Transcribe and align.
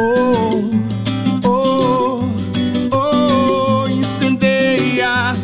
Oh, 0.00 0.70
oh, 1.44 2.20
oh, 2.92 3.88
incendeia. 3.88 5.34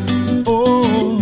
Oh, 0.45 1.21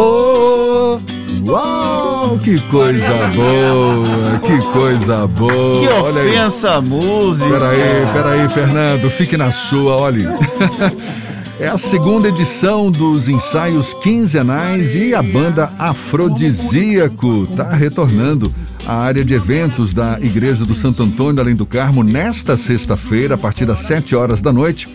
Ô, 0.00 1.00
Uau, 1.46 2.38
que 2.38 2.58
coisa 2.70 3.08
boa, 3.34 4.38
que 4.40 4.58
coisa 4.72 5.26
boa. 5.26 5.80
que 5.80 5.88
Olha 5.88 6.20
aí. 6.20 6.28
ofensa 6.30 6.74
a 6.76 6.80
música. 6.80 7.48
Peraí, 7.50 8.06
peraí, 8.12 8.48
Fernando, 8.50 9.10
fique 9.10 9.36
na 9.36 9.52
sua, 9.52 9.96
olhe. 9.96 10.26
É 11.60 11.68
a 11.68 11.76
segunda 11.76 12.26
edição 12.26 12.90
dos 12.90 13.28
ensaios 13.28 13.92
quinzenais 13.92 14.94
e 14.94 15.14
a 15.14 15.22
banda 15.22 15.70
Afrodisíaco 15.78 17.46
está 17.50 17.68
retornando 17.74 18.50
à 18.86 18.94
área 18.94 19.22
de 19.22 19.34
eventos 19.34 19.92
da 19.92 20.18
Igreja 20.18 20.64
do 20.64 20.74
Santo 20.74 21.02
Antônio, 21.02 21.38
além 21.38 21.54
do 21.54 21.66
Carmo, 21.66 22.02
nesta 22.02 22.56
sexta-feira, 22.56 23.34
a 23.34 23.38
partir 23.38 23.66
das 23.66 23.80
7 23.80 24.16
horas 24.16 24.40
da 24.40 24.50
noite. 24.50 24.88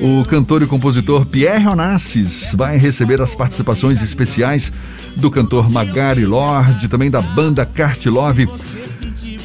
O 0.00 0.24
cantor 0.24 0.62
e 0.62 0.66
compositor 0.66 1.26
Pierre 1.26 1.66
Onassis 1.66 2.54
vai 2.54 2.78
receber 2.78 3.20
as 3.20 3.34
participações 3.34 4.00
especiais 4.00 4.72
do 5.14 5.30
cantor 5.30 5.70
Magari 5.70 6.24
Lorde, 6.24 6.88
também 6.88 7.10
da 7.10 7.20
banda 7.20 7.66
Cart 7.66 8.06
Love. 8.06 8.48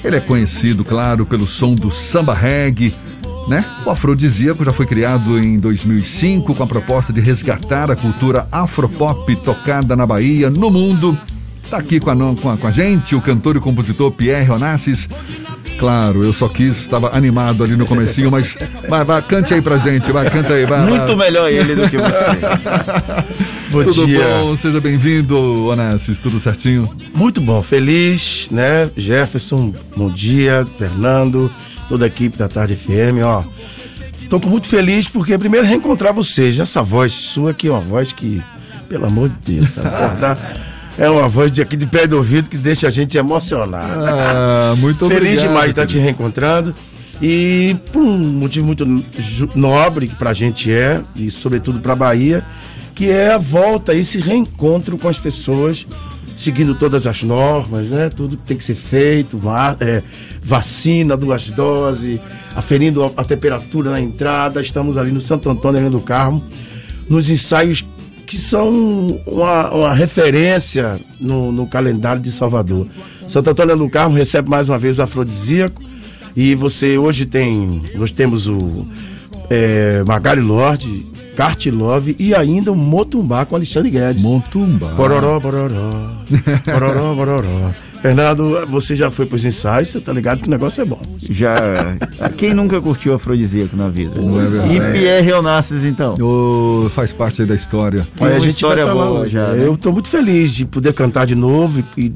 Ele 0.02 0.16
é 0.16 0.22
conhecido, 0.22 0.86
claro, 0.86 1.26
pelo 1.26 1.46
som 1.46 1.76
do 1.76 1.92
samba 1.92 2.34
reggae, 2.34 2.96
né? 3.48 3.66
O 3.86 3.90
afrodisíaco 3.90 4.64
já 4.64 4.72
foi 4.72 4.86
criado 4.86 5.40
em 5.40 5.60
2005 5.60 6.56
com 6.56 6.64
a 6.64 6.68
proposta 6.68 7.12
de 7.12 7.22
resgatar 7.22 7.92
a 7.92 7.96
cultura 7.96 8.48
afropop 8.52 9.36
tocada 9.38 9.96
na 9.96 10.06
Bahia, 10.06 10.50
no 10.50 10.70
mundo. 10.70 11.18
Tá 11.70 11.78
aqui 11.78 12.00
com 12.00 12.10
a, 12.10 12.16
com 12.16 12.50
a, 12.50 12.58
com 12.58 12.68
a 12.68 12.72
gente 12.72 13.16
o 13.16 13.22
cantor 13.22 13.56
e 13.56 13.60
compositor 13.60 14.12
Pierre 14.12 14.52
Onassis. 14.52 15.08
Claro, 15.80 16.24
eu 16.24 16.32
só 16.32 16.48
quis, 16.48 16.78
estava 16.78 17.16
animado 17.16 17.64
ali 17.64 17.76
no 17.76 17.86
comecinho, 17.86 18.30
mas 18.30 18.56
vai, 18.88 19.04
vai, 19.04 19.22
cante 19.22 19.54
aí 19.54 19.62
pra 19.62 19.78
gente, 19.78 20.12
vai, 20.12 20.30
canta 20.30 20.54
aí, 20.54 20.66
vai. 20.66 20.86
Muito 20.86 21.18
vai. 21.18 21.28
melhor 21.28 21.52
ele 21.52 21.76
do 21.76 21.90
que 21.90 21.98
você. 21.98 22.30
Bom 23.74 23.84
Tudo 23.86 24.06
dia. 24.06 24.20
bom? 24.20 24.56
Seja 24.56 24.80
bem-vindo, 24.80 25.66
Onassis, 25.66 26.20
tudo 26.20 26.40
certinho? 26.40 26.88
Muito 27.16 27.42
bom, 27.42 27.60
feliz, 27.64 28.48
né? 28.52 28.88
Jefferson, 28.96 29.74
bom 29.98 30.12
dia, 30.12 30.64
Fernando, 30.78 31.52
toda 31.88 32.06
a 32.06 32.08
equipe 32.08 32.38
da 32.38 32.48
Tarde 32.48 32.76
FM, 32.76 33.24
ó. 33.24 33.44
Tô 34.30 34.40
muito 34.40 34.68
feliz 34.68 35.08
porque 35.08 35.38
primeiro 35.38 35.66
reencontrar 35.68 36.14
vocês, 36.14 36.58
essa 36.60 36.82
voz 36.82 37.14
sua 37.14 37.52
aqui 37.52 37.68
é 37.68 37.72
uma 37.72 37.82
voz 37.82 38.12
que, 38.12 38.42
pelo 38.90 39.06
amor 39.06 39.30
de 39.30 39.56
Deus, 39.56 39.70
cara, 39.70 40.06
acordar, 40.06 40.58
é 40.98 41.10
uma 41.10 41.28
voz 41.28 41.52
de 41.52 41.62
aqui 41.62 41.76
de 41.76 41.86
pé 41.86 42.08
do 42.08 42.18
ouvido 42.18 42.50
que 42.50 42.58
deixa 42.58 42.88
a 42.88 42.90
gente 42.90 43.18
emocionado. 43.18 44.06
Ah, 44.06 44.76
muito 44.78 45.06
obrigado. 45.06 45.24
Feliz 45.24 45.42
demais 45.42 45.66
de 45.66 45.70
estar 45.72 45.86
te 45.86 45.98
reencontrando. 46.00 46.74
E 47.22 47.78
por 47.92 48.02
um 48.02 48.18
motivo 48.18 48.66
muito 48.66 48.86
nobre 49.56 50.08
que 50.08 50.16
pra 50.16 50.34
gente 50.34 50.72
é, 50.72 51.02
e 51.16 51.30
sobretudo 51.30 51.80
pra 51.80 51.96
Bahia, 51.96 52.44
que 52.96 53.10
é 53.10 53.34
a 53.34 53.38
volta, 53.38 53.94
esse 53.94 54.20
reencontro 54.20 54.98
com 54.98 55.08
as 55.08 55.20
pessoas, 55.20 55.86
seguindo 56.36 56.76
todas 56.76 57.06
as 57.08 57.24
normas, 57.24 57.90
né? 57.90 58.10
Tudo 58.10 58.38
que 58.38 58.44
tem 58.44 58.58
que 58.58 58.64
ser 58.64 58.76
feito, 58.76 59.38
va- 59.38 59.76
é, 59.80 60.02
vacina, 60.42 61.16
duas 61.16 61.50
doses, 61.50 62.20
aferindo 62.56 63.04
a, 63.04 63.12
a 63.18 63.24
temperatura 63.24 63.92
na 63.92 64.02
entrada. 64.02 64.62
Estamos 64.62 64.98
ali 64.98 65.12
no 65.12 65.22
Santo 65.22 65.50
Antônio 65.50 65.78
Helena 65.80 65.92
do 65.92 66.00
Carmo, 66.02 66.44
nos 67.10 67.30
ensaios 67.30 67.86
que 68.26 68.38
são 68.38 69.20
uma, 69.28 69.70
uma 69.72 69.94
referência 69.94 71.00
no, 71.20 71.52
no 71.52 71.68
calendário 71.68 72.22
de 72.22 72.32
Salvador. 72.32 72.88
Santo 73.28 73.50
Antônio 73.50 73.78
do 73.78 73.90
Carmo 73.90 74.16
recebe 74.16 74.50
mais 74.50 74.70
uma 74.70 74.80
vez 74.80 74.98
o 74.98 75.04
afrodisíaco 75.04 75.82
e 76.36 76.56
você 76.56 76.98
hoje 76.98 77.26
tem, 77.26 77.84
nós 77.96 78.12
temos 78.12 78.48
o 78.48 78.88
é, 79.50 80.02
Magari 80.06 80.42
Lorde, 80.42 81.06
Cart 81.36 81.66
Love 81.68 82.16
e 82.20 82.34
ainda 82.36 82.72
o 82.72 82.76
Motumbá 82.76 83.46
com 83.46 83.56
Alexandre 83.56 83.90
Guedes. 83.90 84.24
Montumba. 84.24 84.90
Bororó, 84.90 85.40
bororó, 85.40 86.10
bororó, 86.66 87.16
bororó. 87.16 87.72
Fernando, 88.04 88.68
você 88.68 88.98
já 88.98 89.10
foi 89.10 89.26
pros 89.26 89.46
ensaios, 89.46 89.88
você 89.88 90.00
tá 90.02 90.12
ligado 90.12 90.42
que 90.42 90.48
o 90.48 90.52
negócio 90.52 90.82
é 90.82 90.86
bom. 90.86 91.02
Já. 91.30 91.56
Quem 92.36 92.54
nunca 92.54 92.82
curtiu 92.82 93.14
afrodisíaco 93.14 93.78
na 93.78 93.88
vida? 93.88 94.20
Não 94.22 94.42
é 94.42 94.46
e. 94.46 94.92
Pierre 94.92 95.32
Onassis, 95.32 95.86
então? 95.86 96.18
Faz 96.90 97.14
parte 97.14 97.42
aí 97.42 97.48
da 97.48 97.56
história. 97.56 98.06
Olha, 98.20 98.36
a 98.36 98.40
gente 98.40 98.56
história 98.56 98.86
tá 98.86 98.94
boa 98.94 99.20
lá. 99.20 99.26
já, 99.26 99.48
né? 99.54 99.66
Eu 99.66 99.76
estou 99.76 99.94
muito 99.94 100.10
feliz 100.10 100.54
de 100.54 100.66
poder 100.66 100.92
cantar 100.92 101.26
de 101.26 101.34
novo 101.34 101.82
e, 101.98 102.12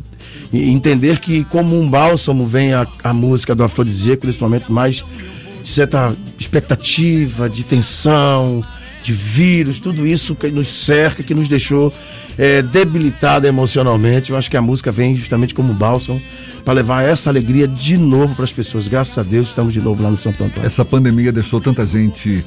e 0.52 0.70
entender 0.72 1.20
que 1.20 1.46
como 1.46 1.80
um 1.80 1.90
bálsamo 1.90 2.46
vem 2.46 2.74
a, 2.74 2.86
a 3.02 3.14
música 3.14 3.56
do 3.56 3.64
afrodisíaco 3.64 4.28
nesse 4.28 4.42
momento 4.42 4.70
mais 4.70 5.06
de 5.64 5.70
certa 5.70 6.14
expectativa, 6.38 7.50
de 7.50 7.64
tensão, 7.64 8.62
de 9.08 9.14
vírus, 9.14 9.80
tudo 9.80 10.06
isso 10.06 10.36
que 10.36 10.50
nos 10.50 10.68
cerca, 10.68 11.24
que 11.24 11.34
nos 11.34 11.48
deixou 11.48 11.94
é, 12.38 12.62
debilitado 12.62 13.48
emocionalmente. 13.48 14.32
Eu 14.32 14.38
acho 14.38 14.52
que 14.52 14.58
a 14.58 14.62
música 14.62 14.92
vem 14.92 15.16
justamente 15.16 15.54
como 15.54 15.74
bálsamo 15.74 16.22
para 16.66 16.74
levar 16.74 17.04
essa 17.04 17.30
alegria 17.30 17.68
de 17.68 17.98
novo 17.98 18.36
para 18.36 18.44
as 18.44 18.52
pessoas. 18.52 18.88
Graças 18.88 19.18
a 19.18 19.24
Deus 19.24 19.48
estamos 19.48 19.74
de 19.74 19.80
novo 19.80 20.04
lá 20.04 20.12
no 20.12 20.18
Santo 20.18 20.44
Antônio. 20.44 20.68
Essa 20.68 20.84
pandemia 20.84 21.32
deixou 21.32 21.62
tanta 21.62 21.86
gente 21.86 22.44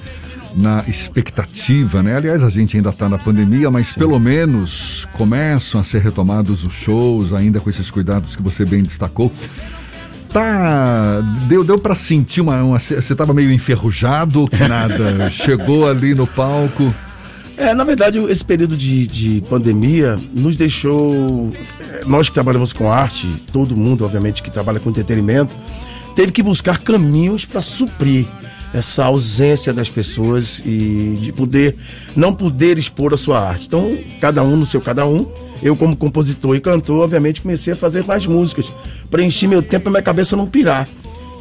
na 0.55 0.85
expectativa, 0.87 2.03
né? 2.03 2.17
Aliás, 2.17 2.43
a 2.43 2.51
gente 2.51 2.77
ainda 2.77 2.91
está 2.91 3.09
na 3.09 3.17
pandemia, 3.17 3.71
mas 3.71 3.95
pelo 3.95 4.19
menos 4.19 5.09
começam 5.13 5.81
a 5.81 5.85
ser 5.85 6.03
retomados 6.03 6.63
os 6.63 6.75
shows, 6.75 7.33
ainda 7.33 7.59
com 7.61 7.71
esses 7.71 7.91
cuidados 7.91 8.37
que 8.37 8.43
você 8.43 8.67
bem 8.67 8.83
destacou. 8.83 9.33
Tá, 10.33 11.21
deu, 11.49 11.65
deu 11.65 11.77
para 11.79 11.95
sentir 11.95 12.41
uma, 12.41 12.63
uma 12.63 12.79
você 12.79 12.95
estava 12.99 13.35
meio 13.35 13.51
enferrujado 13.53 14.43
ou 14.43 14.49
que 14.49 14.69
nada? 14.69 15.29
Chegou 15.31 15.89
ali 15.89 16.15
no 16.15 16.27
palco. 16.27 16.95
É, 17.57 17.75
na 17.75 17.85
verdade, 17.85 18.19
esse 18.19 18.45
período 18.45 18.77
de, 18.77 19.07
de 19.07 19.41
pandemia 19.49 20.19
nos 20.33 20.57
deixou. 20.57 21.53
é, 21.81 22.05
Nós 22.07 22.29
que 22.29 22.35
trabalhamos 22.35 22.73
com 22.73 22.91
arte, 22.91 23.29
todo 23.53 23.77
mundo, 23.77 24.05
obviamente, 24.05 24.43
que 24.43 24.51
trabalha 24.51 24.79
com 24.79 24.89
entretenimento, 24.89 25.57
teve 26.15 26.33
que 26.33 26.43
buscar 26.43 26.79
caminhos 26.79 27.45
para 27.45 27.61
suprir 27.61 28.27
essa 28.73 29.05
ausência 29.05 29.73
das 29.73 29.91
pessoas 29.91 30.63
e 30.65 31.19
de 31.21 31.33
poder 31.33 31.77
não 32.15 32.33
poder 32.33 32.79
expor 32.79 33.13
a 33.13 33.17
sua 33.17 33.41
arte. 33.41 33.67
Então, 33.67 33.99
cada 34.21 34.43
um 34.43 34.57
no 34.57 34.65
seu 34.65 34.81
cada 34.81 35.05
um. 35.07 35.27
Eu, 35.63 35.77
como 35.77 35.97
compositor 35.97 36.57
e 36.57 36.61
cantor, 36.61 37.05
obviamente, 37.05 37.41
comecei 37.41 37.73
a 37.73 37.77
fazer 37.77 38.05
mais 38.05 38.27
músicas. 38.27 38.73
Preenchi 39.11 39.47
meu 39.47 39.63
tempo 39.63 39.85
para 39.85 39.93
minha 39.93 40.03
cabeça 40.03 40.37
não 40.37 40.47
pirar. 40.47 40.89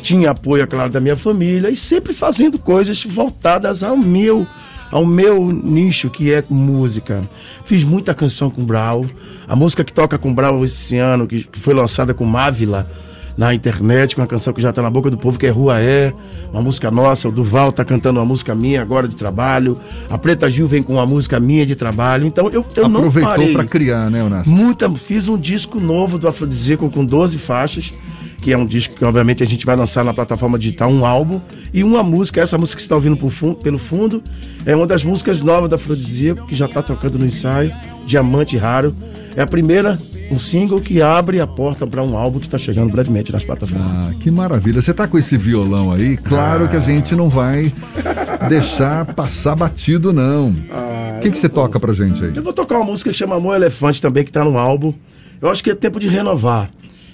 Tinha 0.02 0.32
apoio, 0.32 0.64
é 0.64 0.68
claro, 0.68 0.92
da 0.92 1.00
minha 1.00 1.16
família 1.16 1.70
e 1.70 1.76
sempre 1.76 2.14
fazendo 2.14 2.58
coisas 2.58 3.04
voltadas 3.04 3.84
ao 3.84 3.98
meu 3.98 4.48
ao 4.92 5.06
meu 5.06 5.52
nicho, 5.52 6.10
que 6.10 6.34
é 6.34 6.44
música. 6.50 7.22
Fiz 7.64 7.84
muita 7.84 8.14
canção 8.14 8.50
com 8.50 8.66
Brau. 8.66 9.06
A 9.48 9.56
música 9.56 9.84
que 9.84 9.94
toca 9.94 10.18
com 10.18 10.34
Brau 10.34 10.66
esse 10.66 10.98
ano, 10.98 11.28
que 11.28 11.44
que 11.44 11.60
foi 11.60 11.74
lançada 11.74 12.14
com 12.14 12.26
Mávila 12.26 12.90
na 13.40 13.54
internet, 13.54 14.16
com 14.18 14.22
uma 14.22 14.28
canção 14.28 14.52
que 14.52 14.62
já 14.62 14.70
está 14.70 14.82
na 14.82 14.90
boca 14.90 15.10
do 15.10 15.18
povo, 15.18 15.40
que 15.40 15.48
é 15.48 15.50
Rua 15.50 15.80
É, 15.80 16.12
uma 16.52 16.62
música 16.62 16.92
nossa. 16.92 17.30
O 17.30 17.32
Duval 17.32 17.72
tá 17.72 17.86
cantando 17.86 18.20
uma 18.20 18.26
música 18.26 18.54
minha 18.54 18.82
agora 18.82 19.08
de 19.08 19.16
trabalho. 19.16 19.78
A 20.10 20.18
Preta 20.18 20.50
Gil 20.50 20.68
vem 20.68 20.84
com 20.84 20.96
uma 20.96 21.06
música 21.08 21.40
minha 21.40 21.66
de 21.66 21.74
trabalho. 21.74 22.28
Então 22.28 22.50
eu, 22.50 22.66
eu 22.76 22.90
não 22.90 23.00
Aproveitou 23.00 23.32
parei. 23.32 23.54
para 23.54 23.64
criar, 23.64 24.10
né, 24.10 24.22
Onassis? 24.22 24.52
Muita, 24.52 24.90
fiz 24.92 25.30
um 25.30 25.38
disco 25.38 25.80
novo 25.80 26.20
do 26.20 26.28
Afrodisíaco 26.28 26.90
com 26.90 27.06
12 27.06 27.38
faixas, 27.38 27.94
que 28.42 28.52
é 28.52 28.58
um 28.58 28.66
disco 28.66 28.96
que 28.96 29.06
obviamente 29.06 29.42
a 29.42 29.46
gente 29.46 29.66
vai 29.66 29.76
lançar 29.78 30.04
na 30.04 30.14
plataforma 30.14 30.60
digital, 30.60 30.92
um 30.92 31.06
álbum, 31.06 31.40
e 31.74 31.82
uma 31.82 32.04
música, 32.04 32.42
essa 32.42 32.58
música 32.58 32.76
que 32.76 32.82
você 32.82 32.88
está 32.88 32.96
ouvindo 32.96 33.16
por 33.16 33.30
fun- 33.30 33.54
pelo 33.54 33.78
fundo, 33.78 34.22
é 34.66 34.76
uma 34.76 34.86
das 34.86 35.02
músicas 35.02 35.40
novas 35.42 35.70
do 35.70 35.76
Afrodisíaco, 35.76 36.46
que 36.46 36.56
já 36.56 36.66
está 36.66 36.82
tocando 36.84 37.18
no 37.18 37.26
ensaio, 37.26 37.72
Diamante 38.06 38.58
Raro. 38.58 38.94
É 39.36 39.42
a 39.42 39.48
primeira, 39.48 39.98
um 40.32 40.40
single 40.40 40.80
que 40.82 41.02
abre 41.02 41.40
a 41.40 41.48
porta 41.48 41.86
para 41.88 42.04
um 42.04 42.18
álbum 42.18 42.40
que 42.40 42.46
está 42.46 42.58
chegando 42.58 42.92
brevemente 42.92 43.32
nas 43.32 43.44
plataformas. 43.44 43.90
Ah, 43.90 44.12
que 44.20 44.30
maravilha. 44.30 44.82
Você 44.82 44.94
tá 44.94 45.08
com 45.08 45.18
esse 45.18 45.38
violão 45.38 45.92
aí? 45.92 46.18
Claro 46.18 46.68
que 46.68 46.76
a 46.76 46.80
gente 46.80 47.16
não 47.16 47.30
vai 47.30 47.72
deixar 48.48 49.06
passar 49.14 49.56
batido, 49.56 50.14
não. 50.14 50.50
O 50.50 51.22
que, 51.22 51.32
que 51.32 51.38
você 51.38 51.50
toca 51.50 51.80
pra 51.80 51.94
gente 51.94 52.24
aí? 52.24 52.32
Eu 52.36 52.44
vou 52.44 52.54
tocar 52.54 52.76
uma 52.78 52.86
música 52.86 53.10
que 53.10 53.18
chama 53.18 53.36
Amor 53.36 53.56
Elefante 53.56 54.02
também, 54.02 54.24
que 54.24 54.32
tá 54.32 54.44
no 54.44 54.58
álbum. 54.58 54.94
Eu 55.42 55.50
acho 55.50 55.64
que 55.64 55.72
é 55.72 55.76
tempo 55.76 56.00
de 56.00 56.08
renovar. 56.08 56.70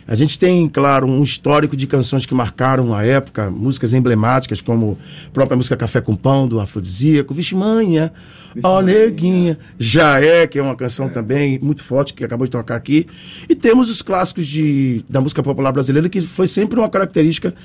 A 0.07 0.15
gente 0.15 0.37
tem, 0.37 0.67
claro, 0.67 1.07
um 1.07 1.23
histórico 1.23 1.75
de 1.75 1.87
canções 1.87 2.25
que 2.27 2.33
marcaram 2.33 2.93
a 2.93 3.03
época, 3.03 3.49
músicas 3.49 3.93
emblemáticas, 3.93 4.61
como 4.61 4.97
a 5.27 5.29
própria 5.31 5.57
música 5.57 5.75
Café 5.75 5.99
com 5.99 6.15
Pão, 6.15 6.47
do 6.47 6.59
Afrodisíaco, 6.59 7.33
Vixe 7.33 7.55
Manha, 7.55 8.13
Ó 8.61 8.81
Neguinha, 8.81 9.57
Já 9.79 10.21
É, 10.21 10.45
que 10.45 10.59
é 10.59 10.61
uma 10.61 10.75
canção 10.75 11.09
também 11.09 11.57
muito 11.59 11.83
forte, 11.83 12.13
que 12.13 12.23
acabou 12.23 12.45
de 12.45 12.51
tocar 12.51 12.75
aqui. 12.75 13.07
E 13.49 13.55
temos 13.55 13.89
os 13.89 14.03
clássicos 14.03 14.45
de, 14.45 15.03
da 15.09 15.19
música 15.19 15.41
popular 15.41 15.71
brasileira, 15.71 16.07
que 16.07 16.21
foi 16.21 16.47
sempre 16.47 16.79
uma 16.79 16.89
característica 16.89 17.55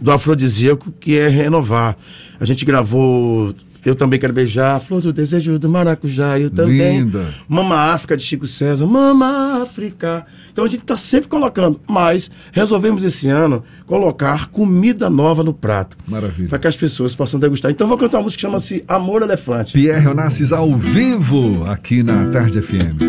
do 0.00 0.10
Afrodisíaco, 0.10 0.90
que 0.98 1.18
é 1.18 1.28
renovar. 1.28 1.98
A 2.40 2.46
gente 2.46 2.64
gravou 2.64 3.54
Eu 3.84 3.94
também 3.94 4.18
quero 4.18 4.32
beijar, 4.32 4.78
flor 4.80 5.00
do 5.00 5.12
desejo 5.12 5.58
do 5.58 5.68
maracujá. 5.68 6.38
Eu 6.38 6.50
também. 6.50 7.00
Linda. 7.00 7.34
Mama 7.48 7.76
África 7.92 8.16
de 8.16 8.22
Chico 8.22 8.46
César, 8.46 8.86
Mama 8.86 9.62
África. 9.62 10.26
Então 10.52 10.64
a 10.64 10.68
gente 10.68 10.82
está 10.82 10.96
sempre 10.96 11.28
colocando, 11.28 11.80
mas 11.88 12.30
resolvemos 12.52 13.02
esse 13.04 13.28
ano 13.28 13.62
colocar 13.86 14.48
comida 14.50 15.08
nova 15.08 15.42
no 15.42 15.54
prato. 15.54 15.96
Maravilha. 16.06 16.48
Para 16.48 16.58
que 16.58 16.68
as 16.68 16.76
pessoas 16.76 17.14
possam 17.14 17.40
degustar. 17.40 17.70
Então 17.70 17.86
vou 17.86 17.96
cantar 17.96 18.18
uma 18.18 18.24
música 18.24 18.38
que 18.38 18.42
chama-se 18.42 18.84
Amor 18.86 19.22
Elefante. 19.22 19.72
Pierre 19.72 20.06
Onassis 20.06 20.52
ao 20.52 20.70
vivo 20.72 21.64
aqui 21.66 22.02
na 22.02 22.26
Tarde 22.30 22.60
FM. 22.60 23.00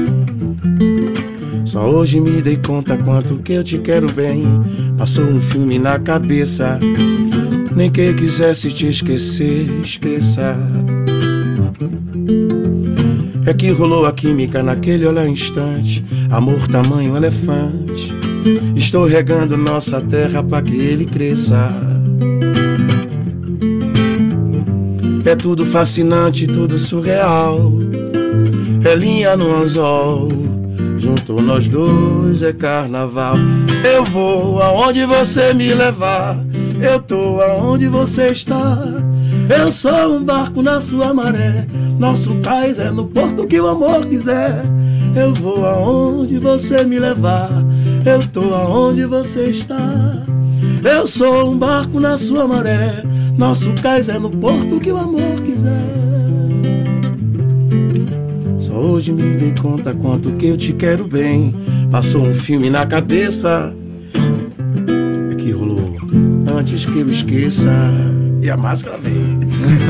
Só 1.65 1.89
hoje 1.89 2.19
me 2.19 2.41
dei 2.41 2.57
conta 2.57 2.97
quanto 2.97 3.38
que 3.38 3.53
eu 3.53 3.63
te 3.63 3.77
quero 3.77 4.12
bem. 4.12 4.44
Passou 4.97 5.24
um 5.24 5.39
filme 5.39 5.79
na 5.79 6.00
cabeça. 6.00 6.79
Nem 7.81 7.91
que 7.91 8.13
quisesse 8.13 8.69
te 8.69 8.85
esquecer, 8.85 9.65
esqueça. 9.83 10.55
É 13.43 13.51
que 13.55 13.71
rolou 13.71 14.05
a 14.05 14.13
química 14.13 14.61
naquele 14.61 15.07
olhar 15.07 15.27
instante. 15.27 16.05
Amor 16.29 16.67
tamanho 16.67 17.17
elefante. 17.17 18.13
Estou 18.75 19.07
regando 19.07 19.57
nossa 19.57 19.99
terra 19.99 20.43
para 20.43 20.61
que 20.61 20.75
ele 20.77 21.05
cresça. 21.05 21.71
É 25.25 25.35
tudo 25.35 25.65
fascinante, 25.65 26.45
tudo 26.45 26.77
surreal. 26.77 27.73
É 28.85 28.93
linha 28.93 29.35
no 29.35 29.55
anzol. 29.55 30.29
Junto 31.01 31.42
nós 31.42 31.68
dois 31.68 32.44
é 32.44 32.53
carnaval. 32.53 33.36
Eu 33.83 34.03
vou 34.03 34.62
aonde 34.62 35.03
você 35.03 35.51
me 35.51 35.74
levar. 35.74 36.38
Eu 36.80 37.00
tô 37.01 37.42
aonde 37.42 37.88
você 37.88 38.27
está. 38.27 38.77
Eu 39.50 39.71
sou 39.71 40.18
um 40.18 40.24
barco 40.24 40.62
na 40.62 40.80
sua 40.80 41.12
maré. 41.12 41.65
Nosso 41.98 42.36
cais 42.36 42.77
é 42.77 42.92
no 42.92 43.07
porto 43.07 43.48
que 43.48 43.59
o 43.59 43.68
amor 43.68 44.06
quiser. 44.06 44.63
Eu 45.15 45.33
vou 45.33 45.65
aonde 45.65 46.38
você 46.38 46.83
me 46.83 47.00
levar. 47.00 47.50
Eu 48.06 48.21
tô 48.27 48.53
aonde 48.53 49.03
você 49.06 49.45
está. 49.45 50.24
Eu 50.83 51.07
sou 51.07 51.51
um 51.51 51.57
barco 51.57 52.00
na 52.00 52.19
sua 52.19 52.48
maré. 52.48 53.03
Nosso 53.36 53.74
cais 53.81 54.07
é 54.07 54.19
no 54.19 54.30
porto 54.30 54.80
que 54.80 54.92
o 54.92 54.98
amor 54.98 55.42
quiser. 55.44 56.10
Só 58.71 58.77
hoje 58.77 59.12
me 59.12 59.35
dei 59.35 59.53
conta 59.62 59.94
quanto 59.94 60.31
que 60.31 60.47
eu 60.47 60.56
te 60.56 60.71
quero 60.71 61.06
bem. 61.06 61.53
Passou 61.91 62.21
um 62.21 62.33
filme 62.33 62.69
na 62.69 62.85
cabeça. 62.85 63.73
É 65.29 65.35
que 65.35 65.51
rolou 65.51 65.94
antes 66.57 66.85
que 66.85 67.00
eu 67.00 67.09
esqueça. 67.09 67.69
E 68.41 68.50
a 68.50 68.56
máscara 68.56 68.97
vem. 68.97 69.39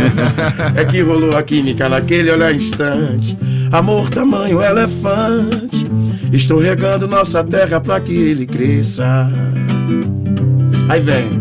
é 0.76 0.84
que 0.84 1.00
rolou 1.02 1.38
a 1.38 1.44
química 1.44 1.88
naquele 1.88 2.32
olhar 2.32 2.56
instante. 2.56 3.38
Amor 3.72 4.10
tamanho 4.10 4.60
elefante. 4.64 5.86
Estou 6.34 6.60
regando 6.60 7.08
nossa 7.08 7.44
terra 7.44 7.80
pra 7.80 8.00
que 8.00 8.16
ele 8.16 8.48
cresça. 8.48 9.30
Aí 10.90 11.00
vem. 11.00 11.40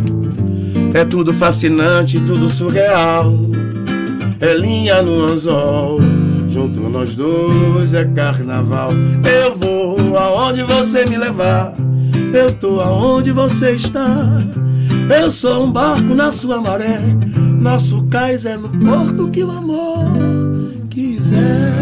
É 0.92 1.06
tudo 1.06 1.32
fascinante, 1.32 2.20
tudo 2.20 2.50
surreal. 2.50 3.32
É 4.38 4.52
linha 4.52 5.00
no 5.00 5.24
anzol. 5.24 6.09
Junto 6.74 6.88
nós 6.88 7.16
dois 7.16 7.94
é 7.94 8.04
carnaval. 8.04 8.90
Eu 9.24 9.56
vou 9.56 10.16
aonde 10.16 10.62
você 10.62 11.04
me 11.04 11.16
levar. 11.16 11.74
Eu 12.32 12.52
tô 12.52 12.80
aonde 12.80 13.32
você 13.32 13.72
está. 13.72 14.06
Eu 15.20 15.30
sou 15.30 15.64
um 15.66 15.72
barco 15.72 16.14
na 16.14 16.30
sua 16.30 16.60
maré. 16.60 17.00
Nosso 17.60 18.02
cais 18.04 18.46
é 18.46 18.56
no 18.56 18.68
porto 18.68 19.28
que 19.28 19.42
o 19.42 19.50
amor 19.50 20.04
quiser. 20.88 21.72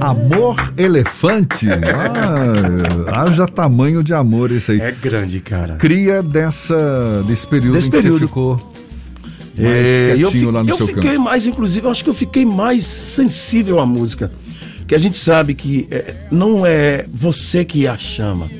Ah, 0.00 0.08
amor 0.10 0.72
elefante. 0.76 1.66
Ah, 1.68 3.22
haja 3.22 3.46
tamanho 3.46 4.02
de 4.02 4.14
amor 4.14 4.50
esse 4.50 4.72
aí. 4.72 4.80
É 4.80 4.90
grande, 4.92 5.40
cara. 5.40 5.74
Cria 5.76 6.22
dessa, 6.22 7.22
desse 7.26 7.46
período 7.46 7.74
Desse 7.74 7.88
em 7.88 7.92
que 7.92 7.96
período. 7.98 8.18
você 8.20 8.26
ficou 8.26 8.71
É, 9.58 10.12
eu, 10.18 10.30
quietinho 10.30 10.46
fi- 10.46 10.50
lá 10.50 10.62
no 10.62 10.70
eu 10.70 10.76
seu 10.76 10.86
fiquei 10.86 11.10
canto. 11.12 11.20
mais, 11.20 11.46
inclusive, 11.46 11.86
eu 11.86 11.90
acho 11.90 12.02
que 12.04 12.10
eu 12.10 12.14
fiquei 12.14 12.44
mais 12.46 12.84
sensível 12.86 13.78
à 13.80 13.86
música. 13.86 14.30
Que 14.86 14.94
a 14.94 14.98
gente 14.98 15.16
sabe 15.18 15.54
que 15.54 15.86
é, 15.90 16.14
não 16.30 16.66
é 16.66 17.06
você 17.12 17.64
que 17.64 17.86
a 17.86 17.96
chama, 17.96 18.50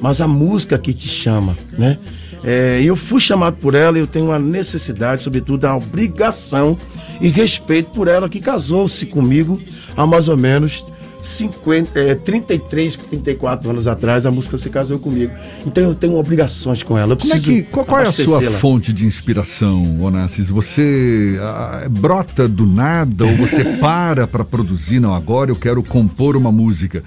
mas 0.00 0.20
a 0.20 0.28
música 0.28 0.78
que 0.78 0.92
te 0.94 1.08
chama, 1.08 1.56
né? 1.78 1.98
É, 2.44 2.80
eu 2.84 2.94
fui 2.94 3.20
chamado 3.20 3.56
por 3.56 3.74
ela 3.74 3.98
e 3.98 4.00
eu 4.00 4.06
tenho 4.06 4.26
uma 4.26 4.38
necessidade, 4.38 5.22
sobretudo 5.22 5.64
a 5.64 5.76
obrigação 5.76 6.78
e 7.20 7.28
respeito 7.28 7.90
por 7.90 8.06
ela 8.06 8.28
que 8.28 8.38
casou-se 8.38 9.04
comigo 9.06 9.60
há 9.96 10.06
mais 10.06 10.28
ou 10.28 10.36
menos 10.36 10.84
50, 11.22 11.98
é, 11.98 12.14
33, 12.14 12.96
34 12.96 13.70
anos 13.70 13.86
atrás. 13.86 14.26
A 14.26 14.30
música 14.30 14.56
se 14.56 14.70
casou 14.70 14.98
comigo. 14.98 15.32
Então 15.66 15.82
eu 15.84 15.94
tenho 15.94 16.16
obrigações 16.16 16.82
com 16.82 16.96
ela. 16.96 17.14
É 17.14 17.38
que, 17.38 17.62
qual, 17.64 17.84
qual 17.84 18.00
é 18.02 18.06
a 18.06 18.12
sua 18.12 18.40
fonte 18.52 18.92
de 18.92 19.04
inspiração, 19.04 20.00
Onassis? 20.00 20.48
Você 20.48 21.36
ah, 21.40 21.86
brota 21.90 22.48
do 22.48 22.66
nada 22.66 23.24
ou 23.24 23.36
você 23.36 23.64
para 23.80 24.26
para 24.26 24.44
produzir? 24.44 25.00
Não, 25.00 25.14
agora 25.14 25.50
eu 25.50 25.56
quero 25.56 25.82
compor 25.82 26.36
uma 26.36 26.52
música. 26.52 27.02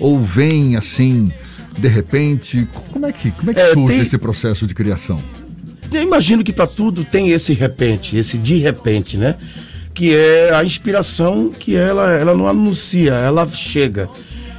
Ou 0.00 0.20
vem 0.20 0.76
assim, 0.76 1.30
de 1.78 1.88
repente? 1.88 2.68
Como 2.92 3.06
é 3.06 3.12
que, 3.12 3.30
como 3.30 3.50
é 3.50 3.54
que 3.54 3.60
É, 3.60 3.72
surge 3.72 3.88
tem- 3.94 4.00
esse 4.02 4.18
processo 4.18 4.66
de 4.66 4.74
criação? 4.74 5.20
Eu 5.92 6.02
imagino 6.02 6.42
que 6.42 6.52
para 6.52 6.66
tudo 6.66 7.04
tem 7.04 7.30
esse 7.30 7.54
repente, 7.54 8.16
esse 8.16 8.36
de 8.36 8.56
repente, 8.58 9.16
né? 9.16 9.36
Que 9.94 10.16
é 10.16 10.52
a 10.52 10.64
inspiração 10.64 11.50
que 11.50 11.76
ela, 11.76 12.10
ela 12.10 12.34
não 12.34 12.48
anuncia, 12.48 13.12
ela 13.12 13.48
chega. 13.48 14.08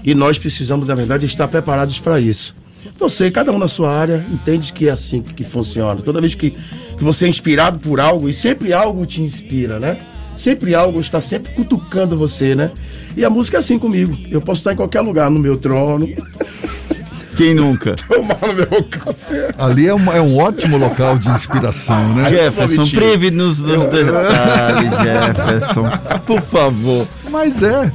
E 0.04 0.16
nós 0.16 0.40
precisamos, 0.40 0.88
na 0.88 0.96
verdade, 0.96 1.26
estar 1.26 1.48
preparados 1.48 2.00
para 2.00 2.20
isso. 2.20 2.56
Não 3.00 3.10
sei, 3.10 3.32
cada 3.32 3.52
um 3.52 3.58
na 3.58 3.68
sua 3.68 3.94
área 3.94 4.26
entende 4.32 4.72
que 4.72 4.88
é 4.88 4.92
assim 4.92 5.22
que 5.22 5.44
funciona. 5.44 6.02
Toda 6.02 6.22
vez 6.22 6.36
que, 6.36 6.52
que 6.52 7.04
você 7.04 7.26
é 7.26 7.28
inspirado 7.28 7.80
por 7.80 8.00
algo, 8.00 8.30
e 8.30 8.34
sempre 8.34 8.72
algo 8.72 9.06
te 9.06 9.22
inspira, 9.22 9.80
né? 9.80 10.00
Sempre 10.36 10.76
algo 10.76 11.00
está 11.00 11.20
sempre 11.20 11.54
cutucando 11.54 12.18
você, 12.18 12.56
né? 12.56 12.72
E 13.16 13.24
a 13.26 13.30
música 13.30 13.58
é 13.58 13.60
assim 13.60 13.80
comigo. 13.80 14.18
Eu 14.30 14.42
posso 14.42 14.60
estar 14.60 14.74
em 14.74 14.76
qualquer 14.76 15.02
lugar, 15.02 15.30
no 15.30 15.40
meu 15.40 15.58
trono, 15.58 16.08
Quem 17.36 17.54
nunca? 17.54 17.96
tomar 18.08 18.54
meu 18.54 18.84
café. 18.84 19.52
Ali 19.58 19.88
é 19.88 19.94
um, 19.94 20.12
é 20.12 20.22
um 20.22 20.38
ótimo 20.38 20.78
local 20.78 21.18
de 21.18 21.30
inspiração, 21.30 22.14
né? 22.14 22.30
Jefferson, 22.30 22.88
prive-nos 22.88 23.60
dos 23.60 23.86
detalhes, 23.86 24.92
Jefferson. 25.02 25.90
Por 26.26 26.42
favor. 26.42 27.08
Mas 27.30 27.62
é. 27.62 27.92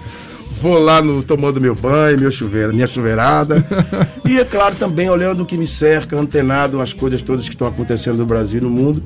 Vou 0.60 0.78
lá 0.78 1.00
no, 1.00 1.22
tomando 1.22 1.58
meu 1.58 1.75
banho, 1.75 2.19
meu 2.19 2.31
chuveiro, 2.31 2.75
minha 2.75 2.87
chuveirada. 2.87 3.64
e 4.26 4.38
é 4.38 4.44
claro 4.44 4.75
também 4.75 5.08
olhando 5.08 5.42
o 5.42 5.46
que 5.46 5.56
me 5.56 5.66
cerca, 5.66 6.19
antenado 6.19 6.82
às 6.82 6.92
coisas 6.92 7.22
todas 7.22 7.48
que 7.48 7.54
estão 7.54 7.66
acontecendo 7.66 8.19
no 8.19 8.26
Brasil 8.26 8.60
e 8.60 8.62
no 8.62 8.69
mundo. 8.69 9.02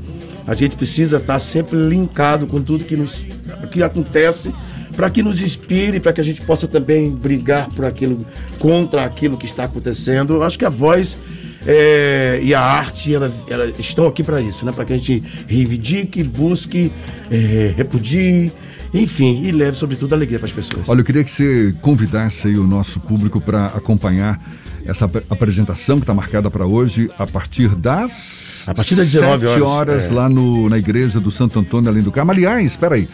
A 0.46 0.54
gente 0.54 0.76
precisa 0.76 1.18
estar 1.18 1.38
sempre 1.38 1.76
linkado 1.76 2.46
com 2.46 2.60
tudo 2.60 2.84
que, 2.84 2.96
nos, 2.96 3.26
que 3.70 3.82
acontece 3.84 4.52
para 4.96 5.10
que 5.10 5.22
nos 5.22 5.42
inspire, 5.42 6.00
para 6.00 6.12
que 6.12 6.20
a 6.20 6.24
gente 6.24 6.40
possa 6.42 6.66
também 6.68 7.10
brigar 7.10 7.68
por 7.70 7.84
aquilo, 7.84 8.24
contra 8.58 9.04
aquilo 9.04 9.36
que 9.36 9.46
está 9.46 9.64
acontecendo. 9.64 10.34
Eu 10.34 10.42
acho 10.42 10.58
que 10.58 10.64
a 10.64 10.70
voz 10.70 11.18
é, 11.66 12.40
e 12.42 12.54
a 12.54 12.60
arte 12.60 13.14
ela, 13.14 13.32
ela 13.48 13.72
estão 13.78 14.06
aqui 14.06 14.22
para 14.22 14.40
isso, 14.40 14.64
né? 14.64 14.72
Para 14.72 14.84
que 14.84 14.92
a 14.92 14.96
gente 14.96 15.22
reivindique, 15.48 16.22
busque, 16.22 16.92
é, 17.30 17.72
repudie, 17.76 18.52
enfim, 18.92 19.42
e 19.44 19.50
leve 19.50 19.76
sobretudo 19.76 20.14
alegria 20.14 20.38
para 20.38 20.46
as 20.46 20.52
pessoas. 20.52 20.88
Olha, 20.88 21.00
eu 21.00 21.04
queria 21.04 21.24
que 21.24 21.30
você 21.30 21.74
convidasse 21.80 22.48
o 22.48 22.66
nosso 22.66 23.00
público 23.00 23.40
para 23.40 23.66
acompanhar 23.66 24.40
essa 24.86 25.06
ap- 25.06 25.24
apresentação 25.30 25.96
que 25.96 26.02
está 26.02 26.12
marcada 26.12 26.50
para 26.50 26.66
hoje 26.66 27.10
a 27.18 27.26
partir 27.26 27.68
das 27.74 28.64
A 28.68 28.74
partir 28.74 28.94
das 28.94 29.10
19 29.10 29.46
sete 29.46 29.60
horas, 29.62 29.66
horas 29.66 30.10
é. 30.10 30.12
lá 30.14 30.28
no, 30.28 30.68
na 30.68 30.76
igreja 30.78 31.18
do 31.18 31.30
Santo 31.30 31.58
Antônio, 31.58 31.88
além 31.88 32.02
do 32.02 32.12
Carmo. 32.12 32.30
Aliás, 32.32 32.64
espera 32.72 32.96
aí. 32.96 33.08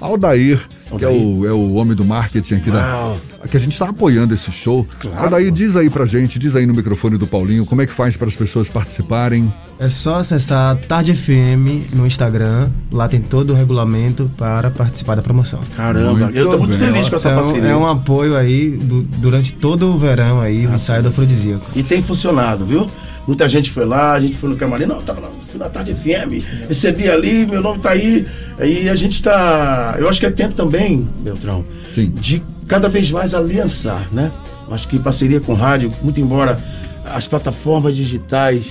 Aldair, 0.00 0.60
que 0.98 1.04
é 1.04 1.08
o, 1.08 1.46
é 1.46 1.52
o 1.52 1.74
homem 1.74 1.96
do 1.96 2.04
marketing 2.04 2.54
aqui 2.54 2.70
da. 2.70 3.14
Que 3.50 3.56
a 3.56 3.60
gente 3.60 3.72
está 3.72 3.88
apoiando 3.88 4.34
esse 4.34 4.50
show. 4.50 4.86
Claro. 4.98 5.24
Aldair, 5.24 5.52
diz 5.52 5.76
aí 5.76 5.88
pra 5.88 6.04
gente, 6.06 6.38
diz 6.38 6.56
aí 6.56 6.66
no 6.66 6.74
microfone 6.74 7.16
do 7.16 7.26
Paulinho, 7.26 7.64
como 7.64 7.80
é 7.82 7.86
que 7.86 7.92
faz 7.92 8.16
para 8.16 8.26
as 8.28 8.34
pessoas 8.34 8.68
participarem. 8.68 9.52
É 9.78 9.88
só 9.88 10.16
acessar 10.18 10.76
Tarde 10.88 11.14
FM 11.14 11.92
no 11.94 12.06
Instagram. 12.06 12.68
Lá 12.90 13.06
tem 13.08 13.20
todo 13.20 13.50
o 13.50 13.54
regulamento 13.54 14.30
para 14.36 14.70
participar 14.70 15.14
da 15.14 15.22
promoção. 15.22 15.60
Caramba, 15.76 16.12
Muito 16.14 16.36
eu 16.36 16.50
tô 16.50 16.58
muito 16.58 16.76
bem. 16.76 16.92
feliz 16.92 17.08
com 17.08 17.16
essa 17.16 17.30
Então, 17.30 17.42
parceria. 17.42 17.68
é 17.70 17.76
um 17.76 17.86
apoio 17.86 18.36
aí 18.36 18.70
du- 18.70 19.02
durante 19.02 19.52
todo 19.52 19.92
o 19.94 19.98
verão 19.98 20.40
aí, 20.40 20.66
o 20.66 20.74
ensaio 20.74 21.02
do 21.02 21.08
afrodisíaco. 21.10 21.64
E 21.76 21.82
tem 21.82 22.02
funcionado, 22.02 22.64
viu? 22.64 22.90
Muita 23.28 23.48
gente 23.48 23.70
foi 23.70 23.84
lá, 23.84 24.12
a 24.12 24.20
gente 24.20 24.36
foi 24.36 24.48
no 24.50 24.56
camarim, 24.56 24.86
não, 24.86 25.02
tava 25.02 25.20
lá, 25.20 25.28
fui 25.56 25.58
na 25.58 25.68
tarde 25.68 25.94
FM, 25.94 26.44
recebi 26.68 27.08
ali, 27.08 27.46
meu 27.46 27.62
nome 27.62 27.80
tá 27.80 27.90
aí. 27.90 28.26
Aí 28.58 28.88
a 28.88 28.94
gente 28.94 29.22
tá. 29.22 29.96
Eu 29.98 30.08
acho 30.08 30.20
que 30.20 30.26
é 30.26 30.30
tempo 30.30 30.54
também, 30.54 31.08
Beltrão, 31.20 31.64
Sim. 31.92 32.10
de 32.10 32.42
cada 32.68 32.88
vez 32.88 33.10
mais 33.10 33.34
aliançar, 33.34 34.08
né? 34.12 34.30
Acho 34.70 34.88
que 34.88 34.98
parceria 34.98 35.40
com 35.40 35.54
rádio, 35.54 35.92
muito 36.02 36.20
embora 36.20 36.58
as 37.04 37.26
plataformas 37.26 37.96
digitais 37.96 38.66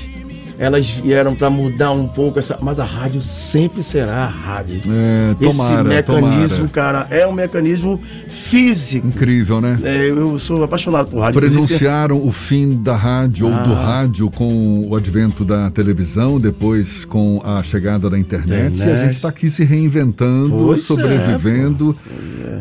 elas 0.57 0.89
vieram 0.89 1.35
para 1.35 1.49
mudar 1.49 1.91
um 1.91 2.07
pouco 2.07 2.39
essa, 2.39 2.57
mas 2.61 2.79
a 2.79 2.85
rádio 2.85 3.21
sempre 3.21 3.83
será 3.83 4.23
a 4.23 4.27
rádio. 4.27 4.81
É, 4.87 5.35
Esse 5.45 5.57
tomara, 5.57 5.83
mecanismo, 5.83 6.67
tomara. 6.69 7.03
cara, 7.03 7.07
é 7.09 7.27
um 7.27 7.33
mecanismo 7.33 8.01
físico. 8.29 9.07
Incrível, 9.07 9.59
né? 9.59 9.77
É, 9.83 10.09
eu 10.09 10.37
sou 10.39 10.63
apaixonado 10.63 11.09
por 11.09 11.19
rádio. 11.19 11.39
Prenunciaram 11.41 12.25
o 12.25 12.31
fim 12.31 12.81
da 12.81 12.95
rádio 12.95 13.47
ou 13.47 13.51
do 13.51 13.73
Ah. 13.73 13.85
rádio 13.85 14.29
com 14.29 14.87
o 14.87 14.95
advento 14.95 15.43
da 15.43 15.69
televisão, 15.71 16.39
depois 16.39 17.05
com 17.05 17.41
a 17.43 17.61
chegada 17.63 18.09
da 18.09 18.17
internet, 18.17 18.77
e 18.77 18.81
a 18.81 18.85
Internet. 18.85 18.99
gente 19.05 19.15
está 19.15 19.29
aqui 19.29 19.49
se 19.49 19.63
reinventando, 19.63 20.55
Pois 20.57 20.79
é, 20.79 20.81
sobrevivendo. 20.83 21.95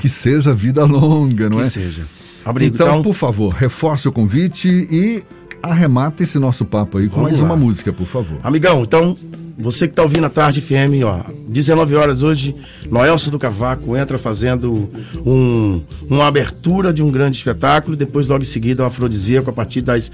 Que 0.01 0.09
seja 0.09 0.53
vida 0.53 0.85
longa, 0.85 1.49
não 1.49 1.59
que 1.59 1.65
é? 1.65 1.69
seja. 1.69 2.03
Abrigo, 2.45 2.75
Então, 2.75 2.87
então, 2.89 3.03
por 3.03 3.15
favor, 3.15 3.49
reforce 3.55 4.07
o 4.09 4.13
convite 4.13 4.69
e 4.69 5.23
arremata 5.71 6.23
esse 6.23 6.39
nosso 6.39 6.65
papo 6.65 6.99
aí 6.99 7.09
com 7.09 7.17
Vamos 7.17 7.31
mais 7.31 7.41
lá. 7.41 7.47
uma 7.47 7.57
música, 7.57 7.93
por 7.93 8.07
favor. 8.07 8.39
Amigão, 8.43 8.83
então, 8.83 9.17
você 9.57 9.87
que 9.87 9.95
tá 9.95 10.03
ouvindo 10.03 10.25
a 10.25 10.31
Tarde 10.31 10.61
FM, 10.61 11.05
ó, 11.05 11.21
19 11.49 11.95
horas 11.95 12.23
hoje, 12.23 12.55
Noelson 12.91 13.31
do 13.31 13.39
Cavaco 13.39 13.97
entra 13.97 14.19
fazendo 14.19 14.91
um, 15.25 15.81
uma 16.09 16.27
abertura 16.27 16.93
de 16.93 17.03
um 17.03 17.11
grande 17.11 17.37
espetáculo, 17.37 17.97
depois 17.97 18.27
logo 18.27 18.43
em 18.43 18.47
seguida 18.47 18.83
um 18.83 18.87
afrodisíaco 18.87 19.49
a 19.49 19.53
partir 19.53 19.81
das 19.81 20.11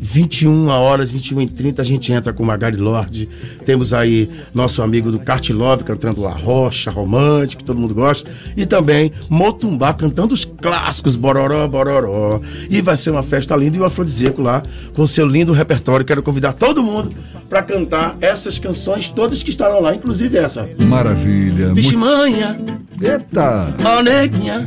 21 0.00 0.68
horas, 0.68 1.10
21 1.10 1.42
e 1.42 1.46
30 1.46 1.82
a 1.82 1.84
gente 1.84 2.10
entra 2.12 2.32
com 2.32 2.42
Magari 2.42 2.76
Lorde, 2.76 3.28
temos 3.66 3.92
aí 3.92 4.30
nosso 4.54 4.82
amigo 4.82 5.12
do 5.12 5.18
Kart 5.18 5.50
Love 5.50 5.84
cantando 5.84 6.22
La 6.22 6.32
Rocha, 6.32 6.90
Romântico, 6.90 7.60
que 7.60 7.66
todo 7.66 7.78
mundo 7.78 7.94
gosta, 7.94 8.30
e 8.56 8.64
também 8.64 9.12
Motumbá 9.28 9.92
cantando 9.92 10.32
os 10.32 10.44
clássicos 10.44 11.16
Bororó, 11.16 11.68
Bororó, 11.68 12.40
e 12.68 12.80
vai 12.80 12.96
ser 12.96 13.10
uma 13.10 13.22
festa 13.22 13.54
linda 13.54 13.76
e 13.76 13.80
o 13.80 13.84
afrodisíaco 13.84 14.40
lá 14.40 14.62
com 14.94 15.06
seu 15.06 15.26
lindo 15.26 15.52
repertório, 15.52 16.06
quero 16.06 16.22
convidar 16.22 16.54
todo 16.54 16.82
mundo 16.82 17.10
para 17.48 17.62
cantar 17.62 18.16
essas 18.20 18.58
canções 18.58 19.10
todas 19.10 19.42
que 19.42 19.50
estarão 19.50 19.80
lá, 19.80 19.94
inclusive 19.94 20.38
essa. 20.38 20.68
Maravilha. 20.78 21.74
Vixe 21.74 21.96
Muito... 21.96 22.10
manha, 22.10 22.58
Eita! 23.00 23.74
ó 23.84 24.02
neguinha, 24.02 24.66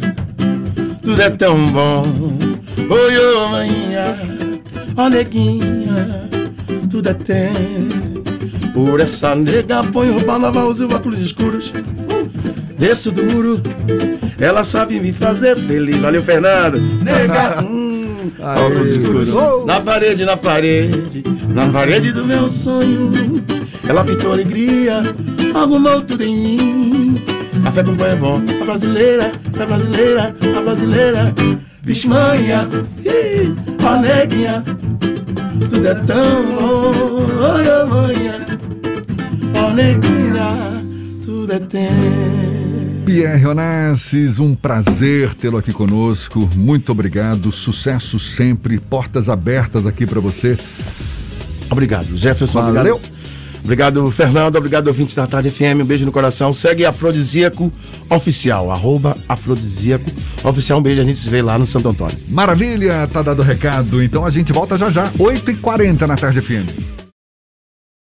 tudo 1.01 1.21
é 1.21 1.29
tão 1.29 1.65
bom. 1.67 2.03
Oi, 2.89 3.17
ô 3.17 3.47
manhã, 3.49 4.32
ó 4.95 5.09
neguinha, 5.09 6.29
tudo 6.89 7.09
é 7.09 7.13
tempo. 7.13 8.23
Por 8.73 8.99
essa 8.99 9.35
nega 9.35 9.83
põe 9.83 10.11
roupa 10.11 10.39
nova, 10.39 10.65
usa 10.65 10.85
óculos 10.85 11.19
escuros. 11.19 11.71
Desço 12.77 13.11
do 13.11 13.23
muro, 13.23 13.61
ela 14.39 14.63
sabe 14.63 14.99
me 14.99 15.11
fazer 15.11 15.55
feliz. 15.55 15.97
Valeu, 15.97 16.23
Fernando. 16.23 16.79
Nega, 16.79 17.61
hum, 17.63 18.31
óculos 18.39 18.97
escuros. 18.97 19.33
Na 19.65 19.79
parede, 19.79 20.25
na 20.25 20.35
parede, 20.35 21.23
na 21.53 21.67
parede 21.67 22.11
do 22.11 22.25
meu 22.25 22.49
sonho. 22.49 23.11
Ela 23.87 24.03
pintou 24.03 24.31
alegria, 24.31 25.03
arrumou 25.53 26.01
tudo 26.01 26.23
em 26.23 26.35
mim. 26.35 27.21
A 27.65 27.71
fé 27.71 27.83
com 27.83 27.95
pão 27.95 28.07
é 28.07 28.15
bom, 28.15 28.41
a 28.61 28.65
brasileira, 28.65 29.31
a 29.59 29.65
brasileira, 29.65 30.35
a 30.57 30.61
brasileira. 30.61 31.33
Vixe 31.83 32.07
manha, 32.07 32.67
ih, 33.05 33.53
ó 33.85 33.97
neguinha, 33.97 34.63
tudo 35.69 35.87
é 35.87 35.95
tão 35.95 36.55
bom. 36.55 36.91
Oi, 37.55 37.67
ô 37.67 37.87
manha, 37.87 38.45
ó 39.57 39.71
neguinha, 39.71 40.83
tudo 41.23 41.53
é 41.53 41.59
tempo. 41.59 42.43
Pierre 43.05 43.45
Onassis, 43.45 44.39
um 44.39 44.55
prazer 44.55 45.35
tê-lo 45.35 45.57
aqui 45.57 45.73
conosco. 45.73 46.49
Muito 46.55 46.91
obrigado. 46.91 47.51
Sucesso 47.51 48.17
sempre. 48.17 48.79
Portas 48.79 49.27
abertas 49.27 49.85
aqui 49.85 50.05
para 50.05 50.21
você. 50.21 50.57
Obrigado, 51.69 52.15
Jefferson. 52.15 52.61
Valeu. 52.61 52.95
Obrigado. 52.95 53.12
Obrigado, 53.63 54.11
Fernando. 54.11 54.57
Obrigado, 54.57 54.87
ouvintes 54.87 55.15
da 55.15 55.25
Tarde 55.25 55.49
FM. 55.49 55.81
Um 55.81 55.85
beijo 55.85 56.05
no 56.05 56.11
coração. 56.11 56.53
Segue 56.53 56.85
Afrodisíaco 56.85 57.71
Oficial, 58.09 58.71
arroba 58.71 59.15
Afrodisíaco 59.27 60.09
Oficial. 60.43 60.79
Um 60.79 60.81
beijo, 60.81 61.01
a 61.01 61.05
gente 61.05 61.17
se 61.17 61.29
vê 61.29 61.41
lá 61.41 61.57
no 61.57 61.65
Santo 61.65 61.89
Antônio. 61.89 62.17
Maravilha, 62.29 63.07
tá 63.11 63.21
dado 63.21 63.39
o 63.39 63.45
recado. 63.45 64.03
Então 64.03 64.25
a 64.25 64.29
gente 64.29 64.51
volta 64.51 64.77
já 64.77 64.89
já, 64.89 65.09
8h40 65.11 66.01
na 66.01 66.15
tarde 66.15 66.41
FM. 66.41 67.02